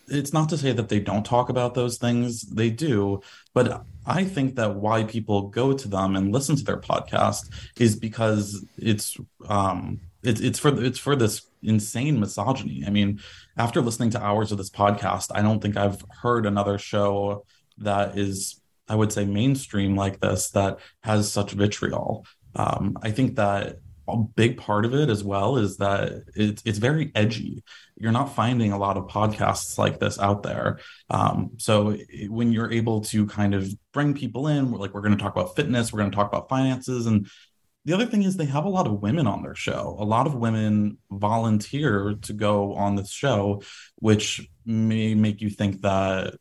it's 0.07 0.33
not 0.33 0.49
to 0.51 0.57
say 0.57 0.71
that 0.71 0.89
they 0.89 1.01
don't 1.01 1.27
talk 1.27 1.49
about 1.49 1.75
those 1.75 1.99
things; 1.99 2.43
they 2.43 2.71
do. 2.71 3.23
But 3.53 3.85
I 4.07 4.23
think 4.23 4.55
that 4.55 4.77
why 4.77 5.03
people 5.03 5.49
go 5.49 5.73
to 5.73 5.89
them 5.89 6.15
and 6.15 6.31
listen 6.31 6.55
to 6.55 6.63
their 6.63 6.81
podcast 6.81 7.51
is 7.81 7.97
because 7.97 8.65
it's 8.77 9.17
um 9.49 9.99
it's 10.23 10.41
it's 10.41 10.61
for 10.61 10.81
it's 10.81 11.01
for 11.01 11.17
this 11.17 11.49
insane 11.65 12.21
misogyny. 12.21 12.85
I 12.87 12.91
mean, 12.91 13.21
after 13.57 13.81
listening 13.81 14.11
to 14.11 14.23
hours 14.23 14.53
of 14.53 14.59
this 14.59 14.71
podcast, 14.71 15.33
I 15.35 15.43
don't 15.43 15.61
think 15.61 15.77
I've 15.77 16.05
heard 16.23 16.47
another 16.47 16.79
show 16.79 17.45
that 17.79 18.19
is 18.19 18.61
I 18.89 18.95
would 18.95 19.13
say 19.13 19.25
mainstream 19.25 19.97
like 19.97 20.21
this 20.21 20.51
that 20.51 20.79
has 21.03 21.31
such 21.31 21.53
vitriol. 21.53 22.27
Um, 22.55 22.99
I 23.03 23.11
think 23.11 23.37
that 23.37 23.79
a 24.09 24.17
big 24.17 24.59
part 24.59 24.85
of 24.85 24.95
it 24.95 25.09
as 25.09 25.23
well 25.23 25.57
is 25.57 25.77
that 25.79 26.25
it's 26.35 26.63
it's 26.67 26.79
very 26.79 27.13
edgy. 27.15 27.63
You're 27.97 28.13
not 28.13 28.35
finding 28.35 28.73
a 28.73 28.79
lot 28.79 28.97
of 28.97 29.07
podcasts 29.07 29.79
like 29.79 30.01
this 30.01 30.19
out 30.19 30.43
there. 30.43 30.81
Um, 31.09 31.53
so 31.59 31.97
when 32.29 32.53
you're 32.53 32.73
able 32.73 33.03
to 33.03 33.27
kind 33.27 33.55
of 33.55 33.73
bring 33.93 34.15
people 34.15 34.49
in, 34.49 34.73
like 34.73 34.93
we're 34.93 35.03
going 35.03 35.17
to 35.17 35.23
talk 35.23 35.35
about 35.35 35.55
fitness, 35.55 35.93
we're 35.93 36.01
going 36.01 36.11
to 36.11 36.17
talk 36.17 36.29
about 36.29 36.49
finances, 36.49 37.07
and 37.07 37.29
the 37.85 37.93
other 37.93 38.07
thing 38.07 38.23
is 38.23 38.37
they 38.37 38.45
have 38.45 38.65
a 38.65 38.69
lot 38.69 38.87
of 38.87 39.03
women 39.03 39.27
on 39.27 39.43
their 39.43 39.57
show. 39.57 39.97
A 39.99 40.05
lot 40.05 40.27
of 40.27 40.35
women 40.35 40.99
volunteer 41.11 42.15
to 42.23 42.33
go 42.33 42.75
on 42.75 42.95
this 42.95 43.11
show, 43.11 43.63
which 43.97 44.49
may 44.65 45.15
make 45.15 45.41
you 45.41 45.51
think 45.51 45.81
that 45.83 46.35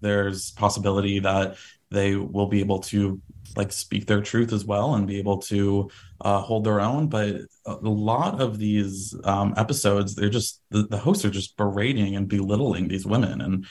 there's 0.00 0.50
possibility 0.52 1.18
that 1.20 1.56
they 1.90 2.16
will 2.16 2.46
be 2.46 2.60
able 2.60 2.78
to 2.78 3.20
like 3.56 3.70
speak 3.70 4.06
their 4.06 4.22
truth 4.22 4.52
as 4.52 4.64
well 4.64 4.94
and 4.94 5.06
be 5.06 5.18
able 5.18 5.38
to 5.38 5.90
uh, 6.22 6.40
hold 6.40 6.64
their 6.64 6.80
own. 6.80 7.08
But 7.08 7.42
a 7.66 7.74
lot 7.82 8.40
of 8.40 8.58
these 8.58 9.14
um, 9.24 9.54
episodes 9.56 10.14
they're 10.14 10.30
just 10.30 10.62
the, 10.70 10.84
the 10.84 10.96
hosts 10.96 11.24
are 11.24 11.30
just 11.30 11.56
berating 11.56 12.16
and 12.16 12.28
belittling 12.28 12.88
these 12.88 13.06
women. 13.06 13.40
And 13.40 13.66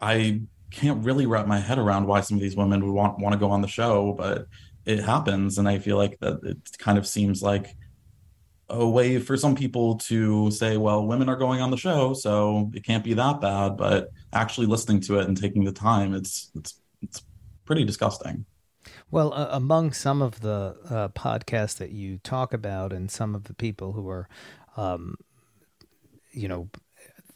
i 0.00 0.40
can't 0.70 1.04
really 1.04 1.26
wrap 1.26 1.46
my 1.46 1.58
head 1.58 1.76
around 1.76 2.06
why 2.06 2.20
some 2.20 2.36
of 2.36 2.40
these 2.40 2.54
women 2.54 2.84
would 2.84 2.92
want 2.92 3.18
want 3.18 3.32
to 3.32 3.38
go 3.38 3.50
on 3.50 3.62
the 3.62 3.68
show 3.68 4.14
but 4.16 4.46
it 4.86 5.02
happens. 5.02 5.58
And 5.58 5.68
i 5.68 5.78
feel 5.78 5.96
like 5.96 6.18
that 6.20 6.38
it 6.44 6.78
kind 6.78 6.98
of 6.98 7.06
seems 7.06 7.42
like 7.42 7.74
a 8.70 8.86
way 8.86 9.18
for 9.18 9.36
some 9.36 9.54
people 9.54 9.96
to 9.96 10.50
say, 10.50 10.76
well, 10.76 11.06
women 11.06 11.28
are 11.28 11.36
going 11.36 11.60
on 11.60 11.70
the 11.70 11.76
show, 11.76 12.14
so 12.14 12.70
it 12.74 12.84
can't 12.84 13.04
be 13.04 13.14
that 13.14 13.40
bad. 13.40 13.76
But 13.76 14.10
actually 14.32 14.66
listening 14.66 15.00
to 15.02 15.18
it 15.18 15.26
and 15.26 15.36
taking 15.36 15.64
the 15.64 15.72
time, 15.72 16.14
it's 16.14 16.50
it's 16.54 16.80
it's 17.02 17.22
pretty 17.64 17.84
disgusting. 17.84 18.44
Well, 19.10 19.32
uh, 19.32 19.48
among 19.50 19.92
some 19.92 20.22
of 20.22 20.40
the 20.40 20.76
uh, 20.88 21.08
podcasts 21.08 21.78
that 21.78 21.90
you 21.90 22.18
talk 22.18 22.52
about, 22.52 22.92
and 22.92 23.10
some 23.10 23.34
of 23.34 23.44
the 23.44 23.54
people 23.54 23.92
who 23.92 24.08
are, 24.08 24.28
um, 24.76 25.16
you 26.30 26.48
know, 26.48 26.68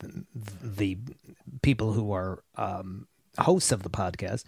the, 0.00 0.24
the 0.34 0.98
people 1.62 1.92
who 1.92 2.12
are 2.12 2.42
um, 2.56 3.08
hosts 3.38 3.72
of 3.72 3.82
the 3.82 3.90
podcast, 3.90 4.44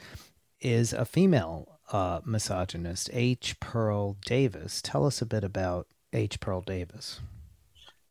is 0.61 0.93
a 0.93 1.05
female 1.05 1.79
uh, 1.93 2.21
misogynist, 2.25 3.11
H. 3.13 3.59
Pearl 3.61 4.17
Davis. 4.25 4.81
Tell 4.83 5.07
us 5.07 5.23
a 5.23 5.27
bit 5.27 5.45
about 5.45 5.87
H. 6.15 6.41
Pearl 6.41 6.63
Davis. 6.63 7.21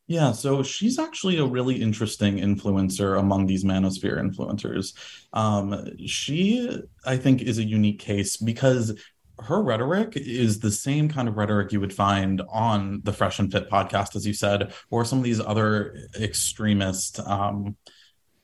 Yeah, 0.05 0.33
so 0.33 0.63
she's 0.63 0.99
actually 0.99 1.37
a 1.37 1.45
really 1.45 1.81
interesting 1.81 2.37
influencer 2.37 3.17
among 3.17 3.47
these 3.47 3.63
manosphere 3.63 4.19
influencers. 4.19 4.93
Um, 5.31 5.97
she, 6.05 6.81
I 7.05 7.15
think, 7.15 7.41
is 7.41 7.57
a 7.57 7.63
unique 7.63 7.99
case 7.99 8.35
because 8.35 8.99
her 9.39 9.63
rhetoric 9.63 10.13
is 10.15 10.59
the 10.59 10.71
same 10.71 11.07
kind 11.07 11.27
of 11.27 11.37
rhetoric 11.37 11.71
you 11.71 11.79
would 11.79 11.93
find 11.93 12.41
on 12.51 13.01
the 13.03 13.13
Fresh 13.13 13.39
and 13.39 13.51
Fit 13.51 13.69
podcast, 13.69 14.15
as 14.15 14.27
you 14.27 14.33
said, 14.33 14.73
or 14.91 15.05
some 15.05 15.19
of 15.19 15.23
these 15.23 15.39
other 15.39 15.97
extremist 16.19 17.19
um, 17.21 17.77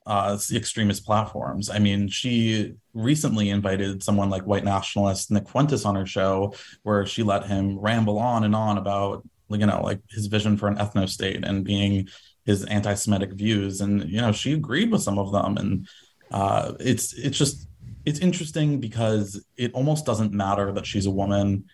uh, 0.05 0.37
extremist 0.51 1.05
platforms. 1.05 1.69
I 1.69 1.77
mean, 1.77 2.07
she 2.07 2.73
recently 2.93 3.49
invited 3.49 4.01
someone 4.01 4.29
like 4.29 4.43
white 4.43 4.63
nationalist 4.63 5.29
Nick 5.29 5.47
Fuentes 5.47 5.85
on 5.85 5.95
her 5.95 6.05
show, 6.05 6.53
where 6.83 7.05
she 7.05 7.21
let 7.21 7.45
him 7.45 7.77
ramble 7.77 8.17
on 8.17 8.43
and 8.43 8.55
on 8.55 8.77
about 8.77 9.23
you 9.49 9.65
know 9.65 9.81
like 9.83 10.01
his 10.09 10.27
vision 10.27 10.57
for 10.57 10.67
an 10.67 10.77
ethno 10.77 11.07
state 11.07 11.43
and 11.43 11.63
being 11.63 12.07
his 12.45 12.65
anti-Semitic 12.65 13.33
views, 13.33 13.81
and 13.81 14.09
you 14.09 14.19
know 14.21 14.31
she 14.31 14.53
agreed 14.53 14.91
with 14.91 15.01
some 15.01 15.19
of 15.19 15.31
them, 15.31 15.57
and 15.57 15.87
uh, 16.31 16.73
it's 16.79 17.13
it's 17.13 17.37
just 17.37 17.67
it's 18.05 18.19
interesting 18.19 18.79
because 18.79 19.43
it 19.57 19.73
almost 19.73 20.05
doesn't 20.05 20.33
matter 20.33 20.71
that 20.71 20.85
she's 20.85 21.05
a 21.05 21.11
woman. 21.11 21.65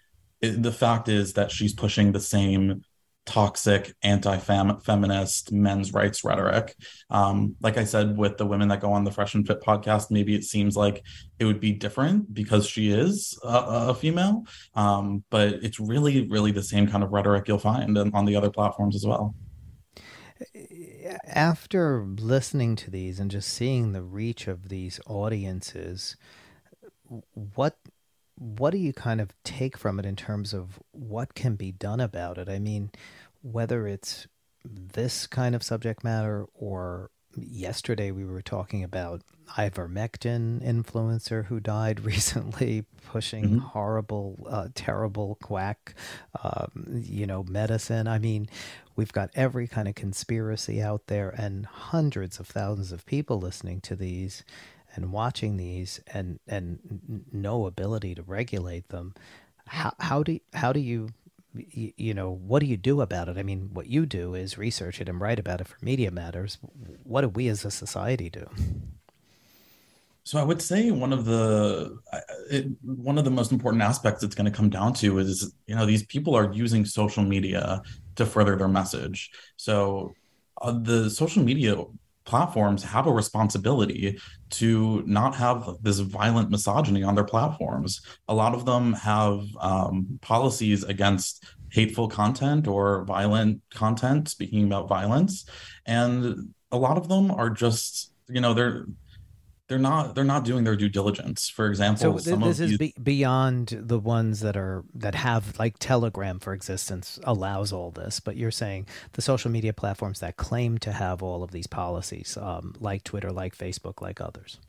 It, 0.42 0.62
the 0.62 0.72
fact 0.72 1.08
is 1.08 1.34
that 1.34 1.52
she's 1.52 1.74
pushing 1.74 2.12
the 2.12 2.20
same 2.20 2.84
toxic 3.26 3.94
anti-feminist 4.04 5.52
men's 5.52 5.94
rights 5.94 6.24
rhetoric. 6.24 6.76
Um, 7.10 7.56
like 7.62 7.78
i 7.78 7.84
said 7.84 8.18
with 8.18 8.38
the 8.38 8.46
women 8.46 8.68
that 8.70 8.82
go 8.82 8.94
on 8.94 9.04
the 9.04 9.12
fresh 9.12 9.34
and 9.34 9.46
fit 9.46 9.62
podcast 9.62 10.12
maybe 10.12 10.36
it 10.36 10.44
seems 10.44 10.76
like 10.78 11.04
it 11.40 11.46
would 11.46 11.60
be 11.60 11.72
different 11.72 12.34
because 12.34 12.68
she 12.68 12.92
is 12.92 13.38
a, 13.44 13.90
a 13.90 13.96
female. 13.96 14.46
Um, 14.76 15.24
but 15.30 15.56
it's 15.64 15.80
really 15.80 16.28
really 16.28 16.52
the 16.52 16.64
same 16.64 16.88
kind 16.88 17.04
of 17.04 17.12
rhetoric 17.12 17.48
you'll 17.48 17.60
find 17.60 17.98
on 17.98 18.26
the 18.26 18.36
other 18.36 18.50
platforms 18.50 18.96
as 18.96 19.06
well. 19.06 19.36
After 21.26 22.06
listening 22.06 22.76
to 22.78 22.92
these 22.92 23.20
and 23.20 23.32
just 23.32 23.50
seeing 23.50 23.94
the 23.94 24.02
reach 24.02 24.48
of 24.48 24.70
these 24.70 25.00
audiences 25.08 26.16
what 27.56 27.78
what 28.36 28.72
do 28.72 28.78
you 28.78 28.94
kind 28.94 29.22
of 29.22 29.34
take 29.44 29.78
from 29.78 30.00
it 30.00 30.06
in 30.06 30.16
terms 30.16 30.54
of 30.54 30.80
what 30.92 31.36
can 31.36 31.56
be 31.56 31.72
done 31.72 32.00
about 32.00 32.38
it? 32.38 32.50
I 32.50 32.60
mean, 32.60 32.92
whether 33.42 33.88
it's 33.88 34.28
this 34.64 35.28
kind 35.28 35.56
of 35.56 35.64
subject 35.64 36.04
matter 36.04 36.46
or 36.54 37.12
yesterday 37.38 38.12
we 38.12 38.26
were 38.26 38.42
talking 38.42 38.84
about 38.84 39.22
ivermectin 39.58 40.64
influencer 40.64 41.46
who 41.46 41.60
died 41.60 42.00
recently, 42.06 42.86
pushing 43.08 43.46
mm-hmm. 43.46 43.58
horrible, 43.60 44.48
uh, 44.50 44.68
terrible 44.74 45.38
quack, 45.42 45.94
um, 46.44 46.86
you 46.88 47.26
know, 47.26 47.44
medicine. 47.44 48.08
I 48.08 48.20
mean, 48.20 48.48
we've 48.96 49.14
got 49.14 49.30
every 49.36 49.68
kind 49.68 49.88
of 49.88 49.96
conspiracy 49.96 50.82
out 50.82 51.08
there, 51.08 51.30
and 51.30 51.66
hundreds 51.66 52.40
of 52.40 52.48
thousands 52.48 52.92
of 52.92 53.06
people 53.06 53.40
listening 53.40 53.82
to 53.82 53.96
these 53.96 54.44
and 54.96 55.12
watching 55.12 55.58
these, 55.58 56.00
and 56.14 56.40
and 56.48 56.80
no 57.32 57.68
ability 57.68 58.16
to 58.16 58.24
regulate 58.24 58.90
them. 58.90 59.14
How 59.68 59.94
how 60.00 60.24
do 60.24 60.40
how 60.54 60.74
do 60.74 60.80
you 60.80 61.10
you 61.76 62.14
know, 62.14 62.30
what 62.30 62.60
do 62.60 62.66
you 62.66 62.78
do 62.78 63.02
about 63.02 63.30
it? 63.30 63.38
I 63.38 63.44
mean, 63.44 63.70
what 63.74 63.88
you 63.88 64.06
do 64.06 64.36
is 64.36 64.58
research 64.58 65.00
it 65.02 65.10
and 65.10 65.20
write 65.20 65.40
about 65.40 65.62
it 65.62 65.68
for 65.68 65.78
Media 65.82 66.12
Matters. 66.12 66.58
What 67.04 67.22
do 67.22 67.30
we 67.30 67.48
as 67.48 67.66
a 67.66 67.72
society 67.72 68.30
do? 68.30 68.48
So 70.24 70.40
I 70.40 70.44
would 70.44 70.62
say 70.62 70.90
one 70.90 71.14
of 71.14 71.26
the 71.26 72.00
it, 72.50 72.66
one 72.82 73.18
of 73.18 73.26
the 73.26 73.32
most 73.32 73.52
important 73.52 73.84
aspects 73.84 74.24
it's 74.24 74.34
going 74.34 74.52
to 74.52 74.58
come 74.58 74.70
down 74.70 74.94
to 74.96 75.20
is 75.20 75.54
you 75.68 75.76
know 75.76 75.86
these 75.86 76.04
people 76.04 76.36
are 76.36 76.52
using 76.52 76.84
social 76.84 77.24
media 77.24 77.82
to 78.16 78.26
further 78.26 78.56
their 78.56 78.68
message. 78.68 79.30
So 79.58 80.14
uh, 80.62 80.72
the 80.82 81.12
social 81.12 81.44
media 81.44 81.76
platforms 82.26 82.84
have 82.84 83.08
a 83.08 83.14
responsibility 83.14 84.20
to 84.50 85.04
not 85.06 85.36
have 85.36 85.78
this 85.82 86.00
violent 86.00 86.50
misogyny 86.50 87.04
on 87.04 87.16
their 87.16 87.24
platforms. 87.24 88.02
A 88.28 88.34
lot 88.34 88.54
of 88.54 88.66
them 88.66 88.94
have 88.94 89.44
um, 89.60 90.20
policies 90.22 90.84
against 90.84 91.46
hateful 91.72 92.08
content 92.08 92.68
or 92.68 93.04
violent 93.06 93.62
content, 93.74 94.30
speaking 94.30 94.66
about 94.66 94.90
violence, 94.90 95.46
and 95.86 96.54
a 96.72 96.78
lot 96.78 96.98
of 96.98 97.08
them 97.08 97.32
are 97.32 97.50
just 97.50 98.12
you 98.28 98.42
know 98.42 98.54
they're 98.54 98.86
they're 99.68 99.80
not 99.80 100.14
they're 100.14 100.24
not 100.24 100.46
doing 100.46 100.64
their 100.64 100.76
due 100.76 100.90
diligence. 100.90 101.50
For 101.50 101.68
example, 101.68 102.20
so 102.20 102.36
th- 102.36 102.44
this 102.44 102.60
is 102.60 102.78
be- 102.78 102.94
beyond 103.02 103.76
the 103.82 103.98
ones 103.98 104.42
that 104.42 104.56
are 104.56 104.84
that 104.94 105.16
have 105.16 105.58
like 105.58 105.80
Telegram, 105.80 106.40
for 106.40 106.54
existence, 106.54 107.20
allows 107.24 107.74
all 107.74 107.92
this. 107.92 108.20
But 108.20 108.38
you're 108.38 108.52
saying 108.52 108.88
the 109.14 109.22
social 109.22 109.50
media 109.50 109.74
platforms 109.74 110.20
that 110.20 110.38
claim 110.38 110.78
to 110.80 110.92
have 110.92 111.24
all 111.24 111.42
of 111.42 111.52
these 111.52 111.68
policies, 111.68 112.38
um, 112.38 112.76
like 112.80 113.04
Twitter, 113.04 113.32
like 113.32 113.58
Facebook, 113.58 114.02
like 114.02 114.22
others. 114.22 114.60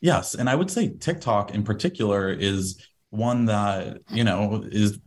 Yes, 0.00 0.34
and 0.34 0.48
I 0.48 0.54
would 0.54 0.70
say 0.70 0.90
TikTok 0.90 1.54
in 1.54 1.64
particular 1.64 2.30
is 2.30 2.86
one 3.10 3.46
that 3.46 3.98
you 4.10 4.24
know 4.24 4.62
is 4.70 4.98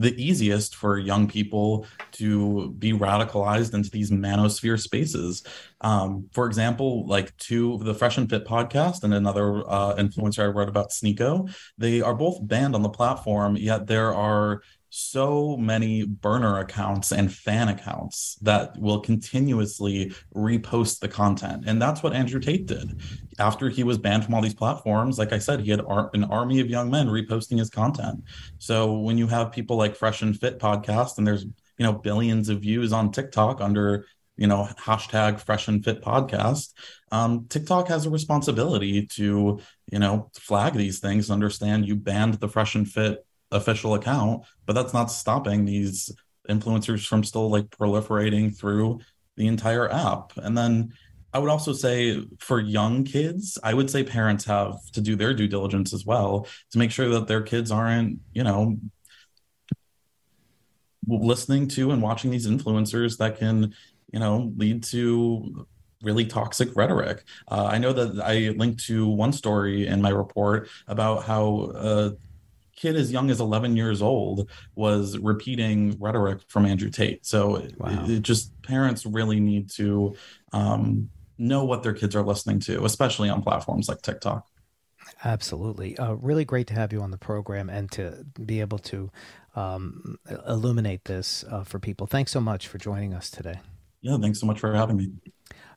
the 0.00 0.14
easiest 0.22 0.74
for 0.76 0.98
young 0.98 1.26
people 1.28 1.86
to 2.12 2.70
be 2.78 2.92
radicalized 2.92 3.74
into 3.74 3.90
these 3.90 4.10
manosphere 4.10 4.80
spaces. 4.80 5.44
Um, 5.80 6.28
for 6.32 6.46
example, 6.46 7.06
like 7.06 7.36
two 7.36 7.78
the 7.82 7.94
Fresh 7.94 8.18
and 8.18 8.28
Fit 8.28 8.46
podcast 8.46 9.02
and 9.04 9.12
another 9.12 9.58
uh, 9.68 9.94
influencer 9.96 10.44
I 10.44 10.46
wrote 10.46 10.68
about, 10.68 10.90
Sneako, 10.90 11.54
they 11.78 12.00
are 12.00 12.14
both 12.14 12.38
banned 12.46 12.74
on 12.74 12.82
the 12.82 12.88
platform, 12.88 13.56
yet 13.56 13.86
there 13.86 14.14
are 14.14 14.62
so 14.96 15.56
many 15.56 16.04
burner 16.06 16.58
accounts 16.60 17.10
and 17.10 17.32
fan 17.32 17.68
accounts 17.68 18.36
that 18.42 18.78
will 18.78 19.00
continuously 19.00 20.14
repost 20.32 21.00
the 21.00 21.08
content. 21.08 21.64
And 21.66 21.82
that's 21.82 22.00
what 22.00 22.12
Andrew 22.12 22.38
Tate 22.38 22.66
did. 22.66 23.00
After 23.40 23.68
he 23.68 23.82
was 23.82 23.98
banned 23.98 24.24
from 24.24 24.34
all 24.34 24.40
these 24.40 24.54
platforms, 24.54 25.18
like 25.18 25.32
I 25.32 25.38
said, 25.38 25.60
he 25.60 25.72
had 25.72 25.80
ar- 25.80 26.10
an 26.14 26.22
army 26.22 26.60
of 26.60 26.70
young 26.70 26.92
men 26.92 27.08
reposting 27.08 27.58
his 27.58 27.70
content. 27.70 28.22
So 28.58 28.92
when 28.92 29.18
you 29.18 29.26
have 29.26 29.50
people 29.50 29.76
like 29.76 29.96
Fresh 29.96 30.22
and 30.22 30.38
Fit 30.38 30.60
podcast 30.60 31.18
and 31.18 31.26
there's, 31.26 31.42
you 31.42 31.84
know, 31.84 31.94
billions 31.94 32.48
of 32.48 32.60
views 32.60 32.92
on 32.92 33.10
TikTok 33.10 33.60
under 33.60 34.06
you 34.36 34.48
know 34.48 34.68
hashtag 34.80 35.38
fresh 35.38 35.68
and 35.68 35.84
fit 35.84 36.02
podcast 36.02 36.72
um, 37.12 37.46
tiktok 37.48 37.86
has 37.86 38.04
a 38.04 38.10
responsibility 38.10 39.06
to 39.06 39.60
you 39.92 39.98
know 40.00 40.28
flag 40.34 40.72
these 40.72 40.98
things 40.98 41.30
understand 41.30 41.86
you 41.86 41.94
banned 41.94 42.34
the 42.34 42.48
fresh 42.48 42.74
and 42.74 42.90
fit 42.90 43.24
official 43.54 43.94
account, 43.94 44.44
but 44.66 44.74
that's 44.74 44.92
not 44.92 45.10
stopping 45.10 45.64
these 45.64 46.10
influencers 46.48 47.06
from 47.06 47.24
still 47.24 47.48
like 47.48 47.70
proliferating 47.70 48.54
through 48.54 49.00
the 49.36 49.46
entire 49.46 49.90
app. 49.90 50.32
And 50.36 50.56
then 50.56 50.92
I 51.32 51.38
would 51.38 51.50
also 51.50 51.72
say 51.72 52.22
for 52.38 52.60
young 52.60 53.04
kids, 53.04 53.58
I 53.62 53.74
would 53.74 53.90
say 53.90 54.04
parents 54.04 54.44
have 54.44 54.74
to 54.92 55.00
do 55.00 55.16
their 55.16 55.34
due 55.34 55.48
diligence 55.48 55.92
as 55.92 56.04
well 56.04 56.46
to 56.70 56.78
make 56.78 56.90
sure 56.90 57.08
that 57.08 57.26
their 57.26 57.42
kids 57.42 57.70
aren't, 57.70 58.20
you 58.32 58.44
know, 58.44 58.76
listening 61.06 61.68
to 61.68 61.90
and 61.90 62.00
watching 62.00 62.30
these 62.30 62.46
influencers 62.46 63.18
that 63.18 63.38
can, 63.38 63.74
you 64.12 64.20
know, 64.20 64.52
lead 64.56 64.84
to 64.84 65.66
really 66.02 66.26
toxic 66.26 66.76
rhetoric. 66.76 67.24
Uh, 67.48 67.68
I 67.70 67.78
know 67.78 67.92
that 67.92 68.22
I 68.22 68.54
linked 68.56 68.84
to 68.86 69.08
one 69.08 69.32
story 69.32 69.86
in 69.86 70.00
my 70.02 70.10
report 70.10 70.68
about 70.86 71.24
how 71.24 71.72
uh, 71.74 72.10
kid 72.76 72.96
as 72.96 73.12
young 73.12 73.30
as 73.30 73.40
11 73.40 73.76
years 73.76 74.02
old 74.02 74.50
was 74.74 75.18
repeating 75.18 75.96
rhetoric 76.00 76.40
from 76.48 76.66
Andrew 76.66 76.90
Tate. 76.90 77.24
So 77.24 77.66
wow. 77.78 78.04
it, 78.04 78.10
it, 78.10 78.22
just 78.22 78.60
parents 78.62 79.06
really 79.06 79.40
need 79.40 79.70
to 79.72 80.14
um, 80.52 81.10
know 81.38 81.64
what 81.64 81.82
their 81.82 81.92
kids 81.92 82.14
are 82.16 82.22
listening 82.22 82.60
to, 82.60 82.84
especially 82.84 83.28
on 83.28 83.42
platforms 83.42 83.88
like 83.88 84.02
TikTok. 84.02 84.46
Absolutely. 85.24 85.96
Uh, 85.98 86.12
really 86.14 86.44
great 86.44 86.66
to 86.68 86.74
have 86.74 86.92
you 86.92 87.00
on 87.00 87.10
the 87.10 87.18
program 87.18 87.70
and 87.70 87.90
to 87.92 88.24
be 88.44 88.60
able 88.60 88.78
to 88.78 89.10
um, 89.54 90.18
illuminate 90.46 91.04
this 91.04 91.44
uh, 91.50 91.64
for 91.64 91.78
people. 91.78 92.06
Thanks 92.06 92.32
so 92.32 92.40
much 92.40 92.68
for 92.68 92.78
joining 92.78 93.14
us 93.14 93.30
today. 93.30 93.60
Yeah, 94.02 94.18
thanks 94.20 94.40
so 94.40 94.46
much 94.46 94.60
for 94.60 94.74
having 94.74 94.96
me. 94.96 95.10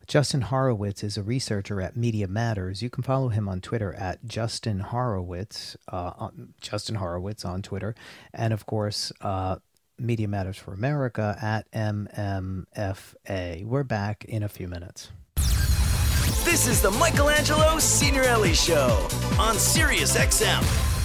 Justin 0.08 0.40
Horowitz 0.40 1.04
is 1.04 1.18
a 1.18 1.24
researcher 1.24 1.82
at 1.82 1.98
Media 1.98 2.30
Matters. 2.30 2.82
You 2.82 2.90
can 2.90 3.04
follow 3.04 3.28
him 3.28 3.50
on 3.50 3.60
Twitter 3.60 3.94
at 3.94 4.26
Justin 4.26 4.80
Horowitz, 4.80 5.76
uh, 5.90 6.30
Justin 6.62 6.96
Horowitz 6.96 7.44
on 7.44 7.62
Twitter, 7.62 7.94
and 8.34 8.54
of 8.54 8.66
course, 8.66 9.12
uh, 9.20 9.58
Media 10.00 10.30
Matters 10.30 10.58
for 10.58 10.74
America 10.74 11.38
at 11.42 11.70
MMFA. 11.72 13.66
We're 13.66 13.84
back 13.84 14.24
in 14.24 14.44
a 14.44 14.50
few 14.50 14.70
minutes. 14.70 15.10
This 16.46 16.68
is 16.68 16.82
the 16.82 16.92
Michelangelo 16.92 17.78
Signorile 17.78 18.54
Show 18.54 19.10
on 19.38 19.56
Sirius 19.56 20.16
XM. 20.16 20.97